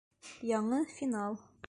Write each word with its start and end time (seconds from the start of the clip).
Яңы 0.51 0.81
финал. 0.95 1.41